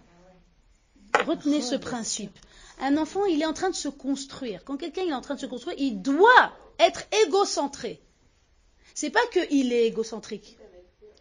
[1.26, 2.38] Retenez ce principe.
[2.80, 4.64] Un enfant, il est en train de se construire.
[4.64, 8.02] Quand quelqu'un est en train de se construire, il doit être égocentré.
[8.96, 10.58] C'est pas qu'il est égocentrique.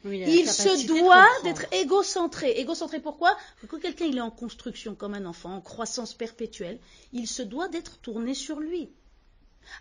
[0.05, 2.53] Oui, Il se doit d'être égocentré.
[2.53, 3.35] Égocentré pourquoi?
[3.35, 6.81] Parce que Quand quelqu'un il est en construction comme un enfant, en croissance perpétuelle,
[7.13, 8.91] il se doit d'être tourné sur lui.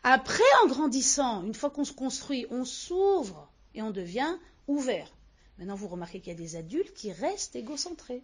[0.04, 4.36] Après, en grandissant, une fois qu'on se construit, on s'ouvre et on devient
[4.69, 5.12] ouvert.
[5.58, 8.21] Maintenant, vous remarquez qu'il y a des adultes qui restent égocentrés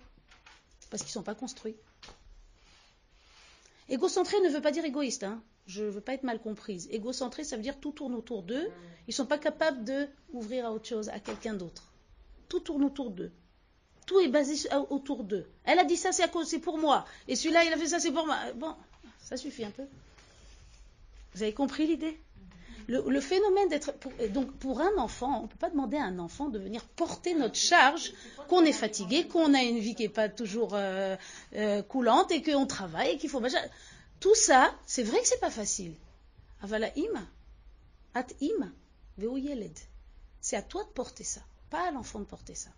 [0.89, 1.75] parce qu'ils ne sont pas construits.
[3.89, 5.23] Égocentré ne veut pas dire égoïste.
[5.23, 5.41] hein.
[5.67, 6.87] Je ne veux pas être mal comprise.
[6.91, 8.69] Égocentré, ça veut dire tout tourne autour d'eux.
[9.07, 11.83] Ils ne sont pas capables de ouvrir à autre chose, à quelqu'un d'autre.
[12.49, 13.31] Tout tourne autour d'eux.
[14.05, 15.49] Tout est basé autour d'eux.
[15.63, 17.05] Elle a dit ça, c'est à cause, c'est pour moi.
[17.27, 18.37] Et celui-là, il a fait ça, c'est pour moi.
[18.53, 18.75] Bon,
[19.19, 19.85] ça suffit un peu.
[21.33, 22.19] Vous avez compris l'idée?
[22.87, 23.93] Le, phénomène d'être.
[24.29, 27.33] Donc, pour un enfant, on ne peut pas demander à un enfant de venir porter
[27.33, 28.13] notre charge,
[28.47, 31.15] qu'on est fatigué, qu'on a une vie qui n'est pas toujours euh,
[31.55, 33.41] euh, coulante et qu'on travaille et qu'il faut.
[34.19, 35.93] Tout ça, c'est vrai que c'est pas facile.
[36.61, 37.27] Avala im,
[38.13, 38.71] at im.
[40.41, 42.69] C'est à toi de porter ça, pas à l'enfant de porter ça.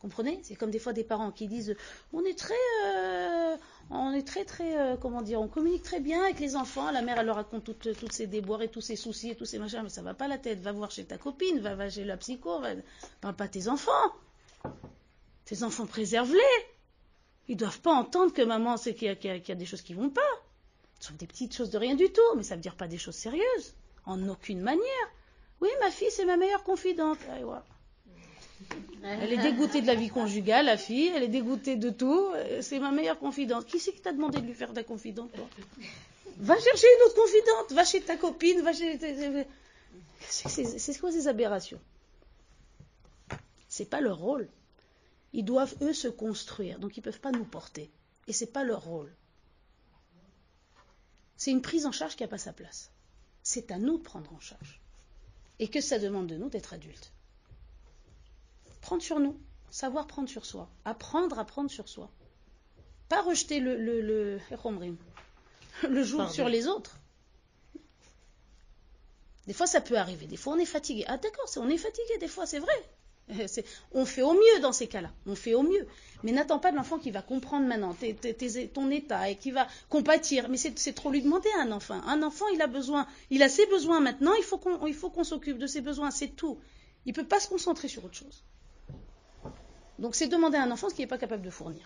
[0.00, 0.38] Comprenez?
[0.44, 1.74] C'est comme des fois des parents qui disent
[2.12, 2.54] on est très,
[2.86, 3.56] euh,
[3.90, 6.90] on est très très, euh, comment dire, on communique très bien avec les enfants.
[6.92, 9.58] La mère elle leur raconte toutes, ses déboires et tous ses soucis et tous ses
[9.58, 10.60] machins, mais ça va pas la tête.
[10.60, 12.70] Va voir chez ta copine, va, chez la psycho, va,
[13.20, 14.12] parle pas à tes enfants.
[15.44, 16.64] Tes enfants préserve-les.
[17.48, 20.20] Ils doivent pas entendre que maman sait qu'il y, a- des choses qui vont pas.
[21.00, 22.98] Ce sont des petites choses de rien du tout, mais ça veut dire pas des
[22.98, 23.74] choses sérieuses.
[24.04, 25.08] En aucune manière.
[25.60, 27.18] Oui, ma fille, c'est ma meilleure confidente.
[27.30, 27.64] Ah.
[29.02, 32.28] Elle est dégoûtée de la vie conjugale, la fille, elle est dégoûtée de tout.
[32.60, 33.66] C'est ma meilleure confidente.
[33.66, 35.48] Qui c'est qui t'a demandé de lui faire ta confidente, toi?
[36.38, 38.98] Va chercher une autre confidente, va chez ta copine, va chez.
[40.28, 41.80] C'est quoi ces aberrations?
[43.68, 44.48] C'est pas leur rôle.
[45.32, 46.78] Ils doivent, eux, se construire.
[46.78, 47.90] Donc, ils ne peuvent pas nous porter.
[48.26, 49.12] Et ce n'est pas leur rôle.
[51.36, 52.90] C'est une prise en charge qui n'a pas sa place.
[53.42, 54.80] C'est à nous de prendre en charge.
[55.58, 57.12] Et que ça demande de nous d'être adultes.
[58.88, 59.36] Prendre sur nous.
[59.68, 60.66] Savoir prendre sur soi.
[60.86, 62.10] Apprendre à prendre sur soi.
[63.10, 64.40] Pas rejeter le, le, le,
[65.90, 66.32] le jour Pardon.
[66.32, 66.96] sur les autres.
[69.46, 70.24] Des fois, ça peut arriver.
[70.26, 71.04] Des fois, on est fatigué.
[71.06, 72.16] Ah, d'accord, on est fatigué.
[72.18, 72.72] Des fois, c'est vrai.
[73.92, 75.10] On fait au mieux dans ces cas-là.
[75.26, 75.86] On fait au mieux.
[76.22, 77.94] Mais n'attends pas de l'enfant qui va comprendre maintenant
[78.72, 80.48] ton état et qui va compatir.
[80.48, 82.00] Mais c'est trop lui demander à un enfant.
[82.06, 84.32] Un enfant, il a besoin, il a ses besoins maintenant.
[84.38, 86.10] Il faut qu'on il faut qu'on s'occupe de ses besoins.
[86.10, 86.58] C'est tout.
[87.04, 88.44] Il ne peut pas se concentrer sur autre chose.
[89.98, 91.82] Donc, c'est demander à un enfant ce qu'il n'est pas capable de fournir.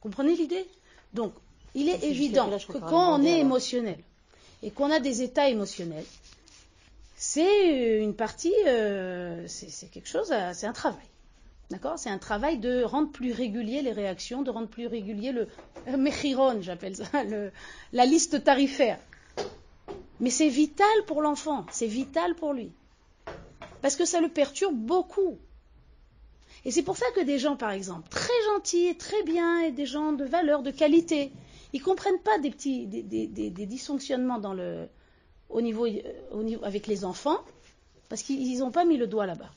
[0.00, 0.66] Comprenez l'idée?
[1.12, 1.32] Donc,
[1.74, 3.98] il est évident que quand on est émotionnel
[4.62, 6.04] et qu'on a des états émotionnels,
[7.16, 11.04] c'est une partie, euh, c'est quelque chose, à- c'est un travail.
[11.70, 11.98] D'accord?
[11.98, 15.48] C'est un travail de rendre plus régulier les réactions, de rendre plus régulier le
[15.88, 17.50] euh, mechiron, j'appelle ça, le-
[17.92, 18.98] la liste tarifaire.
[20.20, 22.72] Mais c'est vital pour l'enfant, c'est vital pour lui.
[23.80, 25.38] Parce que ça le perturbe beaucoup.
[26.64, 29.72] Et c'est pour ça que des gens, par exemple, très gentils, et très bien, et
[29.72, 31.32] des gens de valeur, de qualité,
[31.72, 34.86] ils comprennent pas des petits, des, des- dysfonctionnements dans le,
[35.48, 37.38] au niveau, euh, au niveau, avec les enfants,
[38.08, 39.50] parce qu'ils n'ont pas mis le doigt là-bas.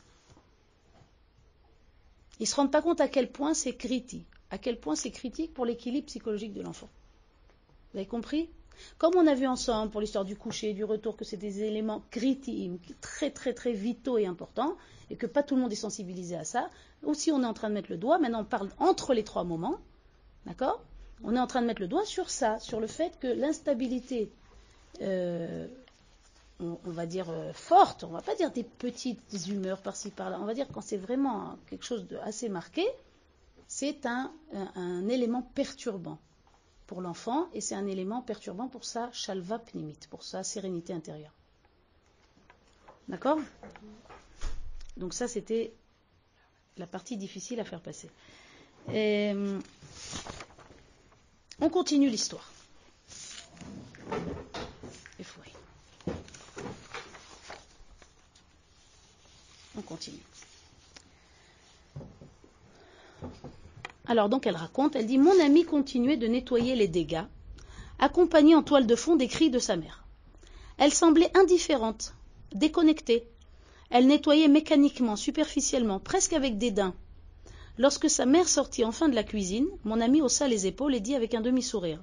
[2.39, 5.53] Ils se rendent pas compte à quel point c'est critique, à quel point c'est critique
[5.53, 6.89] pour l'équilibre psychologique de l'enfant.
[7.93, 8.49] Vous avez compris?
[8.97, 12.03] Comme on a vu ensemble pour l'histoire du coucher, du retour, que c'est des éléments
[12.11, 14.75] critiques, très très très vitaux et importants,
[15.09, 16.69] et que pas tout le monde est sensibilisé à ça.
[17.05, 18.17] Aussi, on est en train de mettre le doigt.
[18.19, 19.77] Maintenant, on parle entre les trois moments,
[20.45, 20.81] d'accord?
[21.23, 24.31] On est en train de mettre le doigt sur ça, sur le fait que l'instabilité,
[25.01, 25.67] euh,
[26.59, 30.45] on, va dire euh, forte, on va pas dire des petites humeurs par-ci par-là, on
[30.45, 32.85] va dire quand c'est vraiment quelque chose de assez marqué,
[33.67, 34.31] c'est un
[35.07, 36.19] élément perturbant
[36.87, 41.33] pour l'enfant et c'est un élément perturbant pour sa shalva pnimit, pour sa sérénité intérieure.
[43.07, 43.39] D'accord?
[44.97, 45.73] Donc ça, c'était
[46.77, 48.09] la partie difficile à faire passer.
[48.89, 49.61] Hum,
[51.59, 52.51] on continue l'histoire.
[59.77, 60.19] On continue.
[64.07, 67.25] Alors donc elle raconte, elle dit Mon amie continuait de nettoyer les dégâts,
[67.99, 70.05] accompagnée en toile de fond des cris de sa mère.
[70.77, 72.13] Elle semblait indifférente,
[72.53, 73.27] déconnectée.
[73.89, 76.93] Elle nettoyait mécaniquement, superficiellement, presque avec dédain.
[77.77, 81.15] Lorsque sa mère sortit enfin de la cuisine, mon amie haussa les épaules et dit
[81.15, 82.01] avec un demi-sourire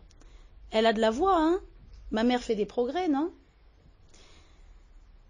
[0.70, 1.60] Elle a de la voix, hein?
[2.10, 3.32] Ma mère fait des progrès, non?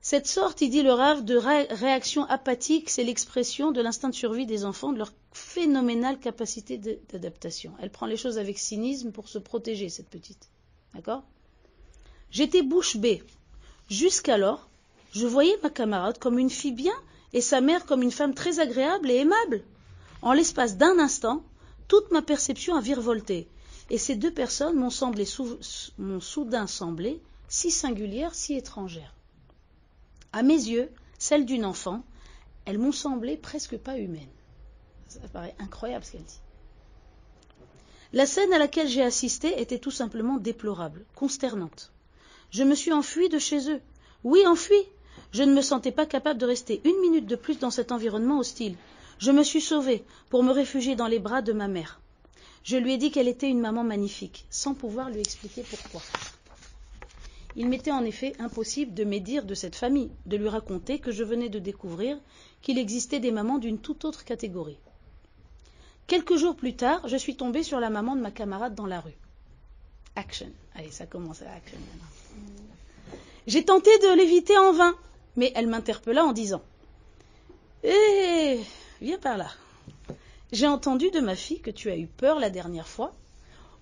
[0.00, 4.14] Cette sorte, il dit le rave, de ré- réaction apathique, c'est l'expression de l'instinct de
[4.16, 7.72] survie des enfants, de leur phénoménale capacité d'adaptation.
[7.80, 10.48] Elle prend les choses avec cynisme pour se protéger, cette petite.
[10.92, 11.22] D'accord?
[12.32, 13.22] J'étais bouche bée.
[13.88, 14.68] Jusqu'alors,
[15.12, 16.94] je voyais ma camarade comme une fille bien
[17.33, 19.62] et sa mère comme une femme très agréable et aimable.
[20.22, 21.44] En l'espace d'un instant,
[21.88, 23.48] toute ma perception a virevolté,
[23.90, 29.14] et ces deux personnes m'ont semblé soudain semblé si singulières, si étrangères.
[30.33, 32.03] À mes yeux, celles d'une enfant,
[32.64, 34.31] elles m'ont semblé presque pas humaines.
[35.09, 36.40] Ça paraît incroyable ce qu'elle dit.
[38.14, 41.92] La scène à laquelle j'ai assisté était tout simplement déplorable, consternante.
[42.51, 43.81] Je me suis enfuie de chez eux.
[44.25, 44.87] Oui, enfuie.
[45.33, 48.38] Je ne me sentais pas capable de rester une minute de plus dans cet environnement
[48.38, 48.77] hostile.
[49.18, 52.01] Je me suis sauvée pour me réfugier dans les bras de ma mère.
[52.64, 56.03] Je lui ai dit qu'elle était une maman magnifique, sans pouvoir lui expliquer pourquoi.
[57.57, 61.25] Il m'était en effet impossible de médire de cette famille, de lui raconter que je
[61.25, 62.18] venais de découvrir
[62.62, 64.79] qu'il existait des mamans d'une toute autre catégorie.
[66.07, 69.01] Quelques jours plus tard, je suis tombée sur la maman de ma camarade dans la
[69.01, 69.16] rue.
[70.16, 70.51] Action.
[70.75, 72.07] Allez, ça commence à action maintenant.
[73.46, 74.94] J'ai tenté de l'éviter en vain,
[75.37, 76.62] mais elle m'interpella en disant
[77.83, 78.61] Eh,
[79.00, 79.50] viens par là.
[80.52, 83.14] J'ai entendu de ma fille que tu as eu peur la dernière fois,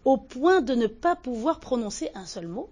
[0.05, 2.71] au point de ne pas pouvoir prononcer un seul mot.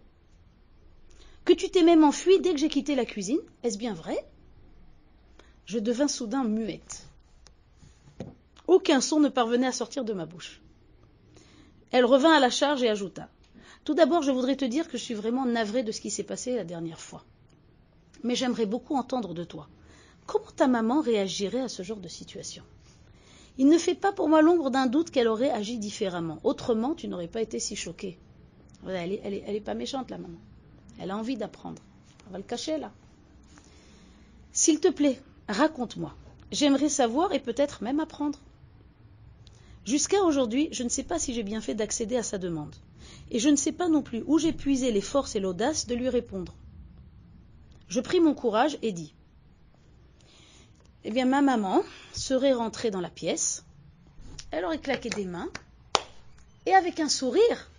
[1.44, 3.40] Que tu t'es même enfui dès que j'ai quitté la cuisine.
[3.62, 4.24] Est-ce bien vrai?
[5.66, 7.06] Je devins soudain muette.
[8.66, 10.60] Aucun son ne parvenait à sortir de ma bouche.
[11.90, 13.28] Elle revint à la charge et ajouta
[13.88, 16.22] Tout d'abord, je voudrais te dire que je suis vraiment navrée de ce qui s'est
[16.22, 17.24] passé la dernière fois.
[18.22, 19.66] Mais j'aimerais beaucoup entendre de toi.
[20.26, 22.64] Comment ta maman réagirait à ce genre de situation?
[23.56, 26.38] Il ne fait pas pour moi l'ombre d'un doute qu'elle aurait agi différemment.
[26.44, 28.18] Autrement, tu n'aurais pas été si choquée.
[28.86, 30.38] Elle, est, elle, est, elle est pas méchante, la maman.
[31.00, 31.80] Elle a envie d'apprendre.
[32.28, 32.92] On va le cacher là.
[34.52, 36.14] S'il te plaît, raconte-moi.
[36.52, 38.38] J'aimerais savoir et peut-être même apprendre.
[39.86, 42.76] Jusqu'à aujourd'hui, je ne sais pas si j'ai bien fait d'accéder à sa demande.
[43.30, 45.94] Et je ne sais pas non plus où j'ai puisé les forces et l'audace de
[45.94, 46.54] lui répondre.
[47.88, 49.14] Je pris mon courage et dis
[51.04, 53.64] Eh bien, ma maman serait rentrée dans la pièce,
[54.50, 55.50] elle aurait claqué des mains,
[56.66, 57.70] et avec un sourire,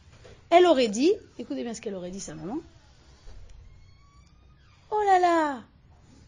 [0.50, 2.58] elle aurait dit Écoutez bien ce qu'elle aurait dit, sa maman.
[4.92, 5.64] Oh là là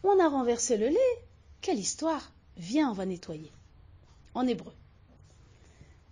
[0.04, 1.24] On a renversé le lait
[1.60, 3.50] Quelle histoire Viens, on va nettoyer.
[4.34, 4.72] En hébreu.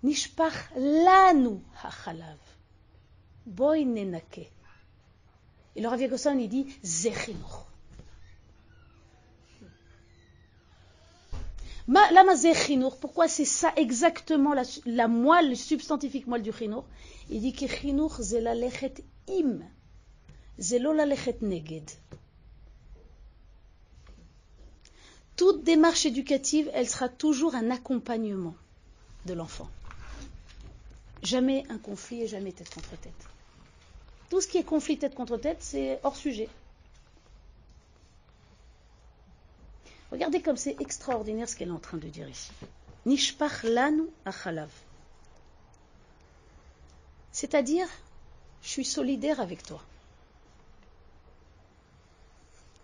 [0.02, 2.38] Nishpach lanu hachalav.
[3.50, 4.50] Boy nenake.
[5.74, 7.66] Et le Rav il dit Zechinoch.
[11.88, 14.54] Lama Zechinoch, pourquoi c'est ça exactement
[14.86, 16.84] la, moelle, le substantifique moelle du chinour?
[17.28, 18.94] Il dit que chinour, c'est la lechet
[19.28, 19.58] im.
[20.58, 21.90] C'est la lechet neged.
[25.34, 28.54] Toute démarche éducative, elle sera toujours un accompagnement
[29.26, 29.68] de l'enfant.
[31.24, 33.29] Jamais un conflit et jamais tête contre tête.
[34.30, 36.48] Tout ce qui est conflit tête contre tête, c'est hors sujet.
[40.12, 42.52] Regardez comme c'est extraordinaire ce qu'elle est en train de dire ici.
[43.06, 44.70] Nishpach lanu achalav.
[47.32, 47.88] C'est-à-dire,
[48.62, 49.82] je suis solidaire avec toi.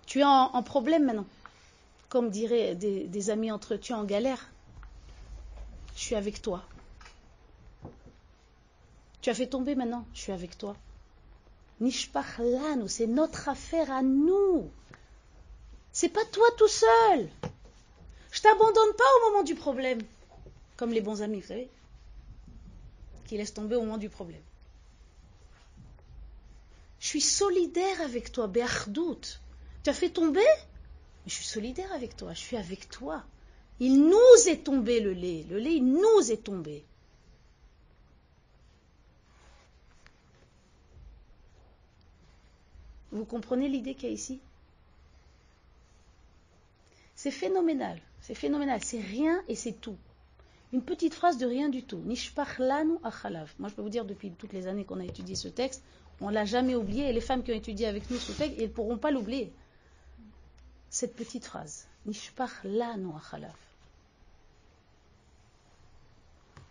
[0.07, 1.27] Tu es en, problème maintenant.
[2.09, 4.49] Comme diraient des, amis entre en galère.
[5.95, 6.65] Je suis avec toi.
[9.21, 10.77] Tu as fait tomber maintenant, je suis avec toi.
[11.81, 12.41] Nishpach
[12.89, 14.71] c'est notre affaire à nous.
[15.93, 17.29] C'est pas toi tout seul.
[18.31, 20.01] Je t'abandonne pas au moment du problème.
[20.77, 21.71] Comme les bons amis, vous savez,
[23.27, 24.43] qui laissent tomber au moment du problème.
[27.01, 29.41] Je suis solidaire avec toi, Be'achdout.
[29.83, 30.47] Tu as fait tomber?
[31.27, 33.23] Je suis solidaire avec toi, je suis avec toi.
[33.81, 35.45] Il nous est tombé le lait.
[35.51, 36.85] Le lait, nous est tombé.
[43.17, 44.41] Vous comprenez l'idée qu'il y a ici?
[47.15, 47.99] C'est phénoménal.
[48.21, 48.81] C'est phénoménal.
[48.83, 49.97] C'est rien et c'est tout.
[50.73, 51.99] Une petite phrase de rien du tout.
[51.99, 53.53] Nishpach lanu achalav.
[53.59, 55.83] Moi, je peux vous dire, depuis toutes les années qu'on a étudié ce texte,
[56.21, 57.09] on ne l'a jamais oublié.
[57.09, 59.51] Et les femmes qui ont étudié avec nous ce texte, elles ne pourront pas l'oublier.
[60.91, 61.87] Cette petite phrase.
[62.05, 63.55] Nishpach lanu achalav.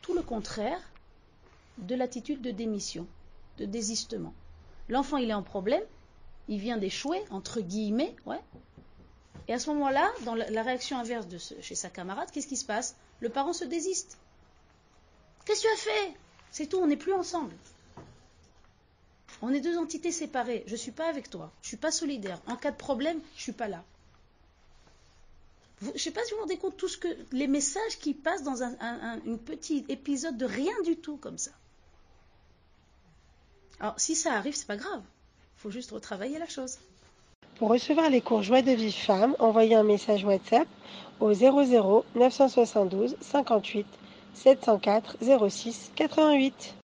[0.01, 0.79] Tout le contraire
[1.79, 3.07] de l'attitude de démission,
[3.57, 4.33] de désistement.
[4.89, 5.81] L'enfant, il est en problème,
[6.47, 8.41] il vient d'échouer, entre guillemets, ouais.
[9.47, 12.65] Et à ce moment-là, dans la réaction inverse de chez sa camarade, qu'est-ce qui se
[12.65, 12.95] passe?
[13.19, 14.17] Le parent se désiste.
[15.45, 16.13] Qu'est-ce que tu as fait?
[16.51, 17.53] C'est tout, on n'est plus ensemble.
[19.41, 20.63] On est deux entités séparées.
[20.65, 21.51] Je ne suis pas avec toi.
[21.61, 22.41] Je ne suis pas solidaire.
[22.47, 23.83] En cas de problème, je ne suis pas là.
[25.81, 28.43] Je ne sais pas si vous vous rendez compte tous que les messages qui passent
[28.43, 31.51] dans un, un, un petit épisode de rien du tout comme ça.
[33.79, 35.03] Alors, si ça arrive, c'est pas grave.
[35.65, 36.77] Faut juste retravailler la chose.
[37.55, 40.67] Pour recevoir les cours Joie de Vivre Femme, envoyez un message WhatsApp
[41.19, 43.87] au 00 972 58
[44.35, 45.17] 704
[45.49, 46.75] 06 88.